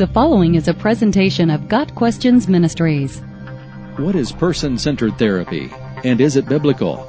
[0.00, 3.18] The following is a presentation of Got Questions Ministries.
[3.98, 5.70] What is person centered therapy,
[6.04, 7.06] and is it biblical?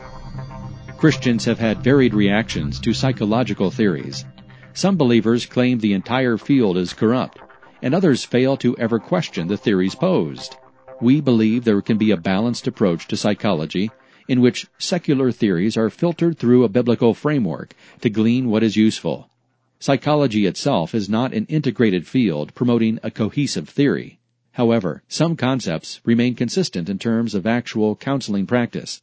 [0.98, 4.26] Christians have had varied reactions to psychological theories.
[4.74, 7.40] Some believers claim the entire field is corrupt,
[7.82, 10.58] and others fail to ever question the theories posed.
[11.00, 13.90] We believe there can be a balanced approach to psychology
[14.28, 19.31] in which secular theories are filtered through a biblical framework to glean what is useful.
[19.82, 24.20] Psychology itself is not an integrated field promoting a cohesive theory.
[24.52, 29.02] However, some concepts remain consistent in terms of actual counseling practice.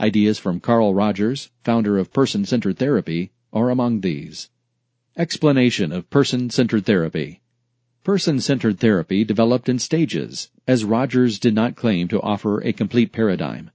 [0.00, 4.50] Ideas from Carl Rogers, founder of person-centered therapy, are among these.
[5.16, 7.40] Explanation of person-centered therapy.
[8.02, 13.70] Person-centered therapy developed in stages, as Rogers did not claim to offer a complete paradigm.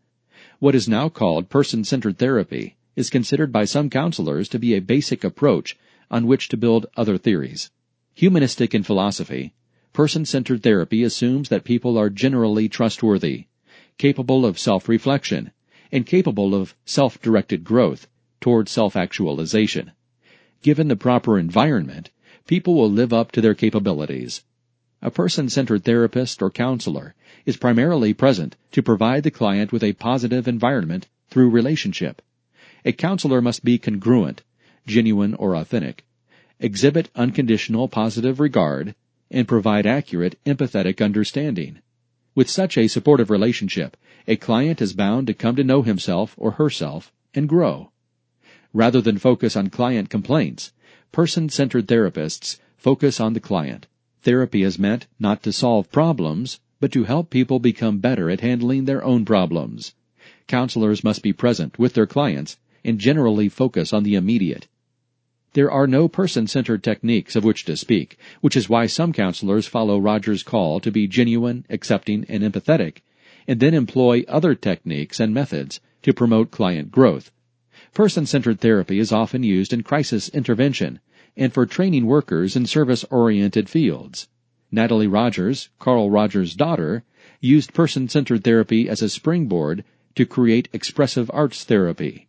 [0.59, 5.23] What is now called person-centered therapy is considered by some counselors to be a basic
[5.23, 5.77] approach
[6.09, 7.71] on which to build other theories.
[8.15, 9.53] Humanistic in philosophy,
[9.93, 13.45] person-centered therapy assumes that people are generally trustworthy,
[13.97, 15.51] capable of self-reflection,
[15.91, 18.07] and capable of self-directed growth
[18.41, 19.91] toward self-actualization.
[20.61, 22.09] Given the proper environment,
[22.47, 24.43] people will live up to their capabilities.
[25.01, 27.13] A person-centered therapist or counselor
[27.45, 32.21] is primarily present to provide the client with a positive environment through relationship.
[32.85, 34.43] A counselor must be congruent
[34.85, 36.05] genuine or authentic,
[36.59, 38.95] exhibit unconditional positive regard,
[39.29, 41.79] and provide accurate, empathetic understanding.
[42.35, 46.51] With such a supportive relationship, a client is bound to come to know himself or
[46.51, 47.91] herself and grow.
[48.73, 50.71] Rather than focus on client complaints,
[51.11, 53.87] person-centered therapists focus on the client.
[54.23, 58.85] Therapy is meant not to solve problems, but to help people become better at handling
[58.85, 59.93] their own problems.
[60.47, 64.67] Counselors must be present with their clients and generally focus on the immediate.
[65.53, 69.99] There are no person-centered techniques of which to speak, which is why some counselors follow
[69.99, 73.03] Rogers' call to be genuine, accepting, and empathetic,
[73.47, 77.31] and then employ other techniques and methods to promote client growth.
[77.93, 80.99] Person-centered therapy is often used in crisis intervention
[81.37, 84.27] and for training workers in service-oriented fields.
[84.71, 87.03] Natalie Rogers, Carl Rogers' daughter,
[87.41, 89.83] used person-centered therapy as a springboard
[90.15, 92.27] to create expressive arts therapy.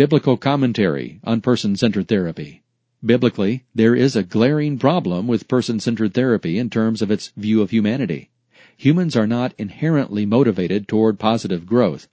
[0.00, 2.62] Biblical commentary on person-centered therapy.
[3.04, 7.68] Biblically, there is a glaring problem with person-centered therapy in terms of its view of
[7.68, 8.30] humanity.
[8.78, 12.08] Humans are not inherently motivated toward positive growth.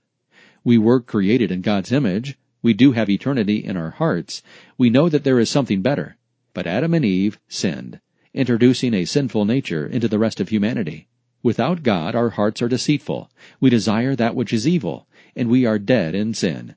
[0.62, 2.36] We were created in God's image.
[2.60, 4.42] We do have eternity in our hearts.
[4.76, 6.18] We know that there is something better.
[6.52, 8.00] But Adam and Eve sinned,
[8.34, 11.08] introducing a sinful nature into the rest of humanity.
[11.42, 13.30] Without God, our hearts are deceitful.
[13.60, 16.74] We desire that which is evil, and we are dead in sin.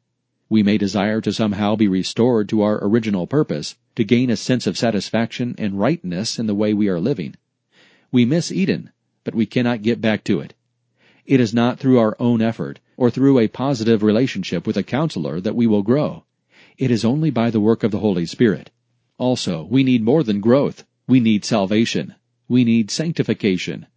[0.52, 4.68] We may desire to somehow be restored to our original purpose, to gain a sense
[4.68, 7.36] of satisfaction and rightness in the way we are living.
[8.12, 8.90] We miss Eden,
[9.24, 10.54] but we cannot get back to it.
[11.26, 15.40] It is not through our own effort or through a positive relationship with a counselor
[15.40, 16.26] that we will grow.
[16.78, 18.72] It is only by the work of the Holy Spirit.
[19.18, 20.84] Also, we need more than growth.
[21.08, 22.16] We need salvation.
[22.50, 23.88] We need sanctification.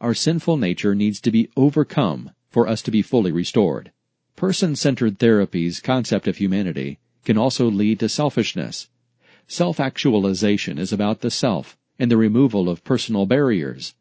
[0.00, 3.92] Our sinful nature needs to be overcome for us to be fully restored.
[4.40, 8.88] Person-centered therapy's concept of humanity can also lead to selfishness.
[9.46, 13.92] Self-actualization is about the self and the removal of personal barriers.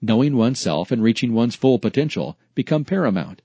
[0.00, 3.42] Knowing oneself and reaching one's full potential become paramount.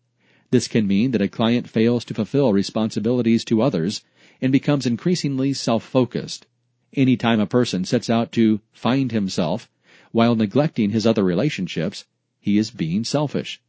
[0.52, 4.04] This can mean that a client fails to fulfill responsibilities to others
[4.40, 6.46] and becomes increasingly self-focused.
[6.94, 9.68] Anytime a person sets out to find himself
[10.12, 12.06] while neglecting his other relationships,
[12.40, 13.60] he is being selfish.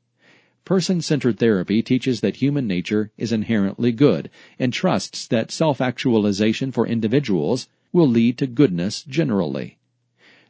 [0.66, 4.28] Person-centered therapy teaches that human nature is inherently good
[4.58, 9.78] and trusts that self-actualization for individuals will lead to goodness generally.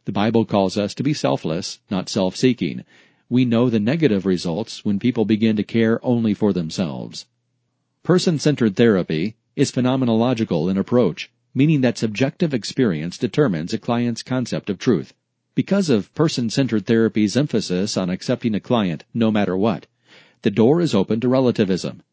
[0.06, 2.84] The Bible calls us to be selfless, not self-seeking.
[3.28, 7.27] We know the negative results when people begin to care only for themselves.
[8.03, 14.78] Person-centered therapy is phenomenological in approach, meaning that subjective experience determines a client's concept of
[14.78, 15.12] truth.
[15.54, 19.86] Because of person-centered therapy's emphasis on accepting a client no matter what,
[20.47, 22.04] the door is open to relativism.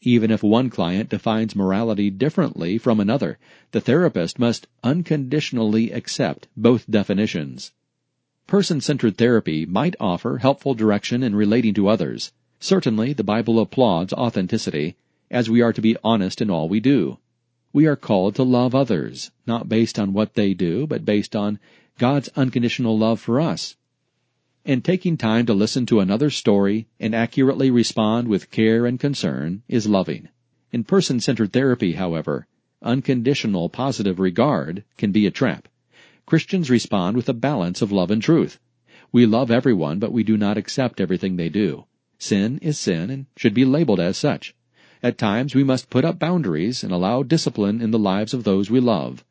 [0.00, 3.38] Even if one client defines morality differently from another,
[3.72, 7.72] the therapist must unconditionally accept both definitions.
[8.46, 12.32] Person-centered therapy might offer helpful direction in relating to others.
[12.58, 14.96] Certainly, the Bible applauds authenticity,
[15.30, 17.18] as we are to be honest in all we do.
[17.74, 21.58] We are called to love others, not based on what they do, but based on
[21.98, 23.76] God's unconditional love for us
[24.64, 29.62] and taking time to listen to another story and accurately respond with care and concern
[29.68, 30.28] is loving.
[30.72, 32.46] In person-centered therapy, however,
[32.82, 35.68] unconditional positive regard can be a trap.
[36.26, 38.58] Christians respond with a balance of love and truth.
[39.12, 41.84] We love everyone, but we do not accept everything they do.
[42.18, 44.54] Sin is sin and should be labeled as such.
[45.02, 48.70] At times we must put up boundaries and allow discipline in the lives of those
[48.70, 49.22] we love.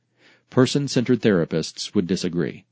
[0.52, 2.66] Person-centered therapists would disagree.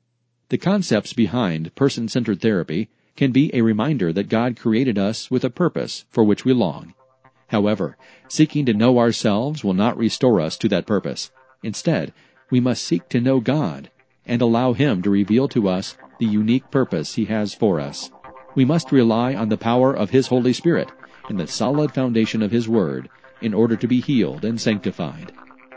[0.51, 5.49] The concepts behind person-centered therapy can be a reminder that God created us with a
[5.49, 6.93] purpose for which we long.
[7.47, 7.95] However,
[8.27, 11.31] seeking to know ourselves will not restore us to that purpose.
[11.63, 12.11] Instead,
[12.49, 13.91] we must seek to know God
[14.25, 18.11] and allow Him to reveal to us the unique purpose He has for us.
[18.53, 20.91] We must rely on the power of His Holy Spirit
[21.29, 23.07] and the solid foundation of His Word
[23.39, 25.31] in order to be healed and sanctified.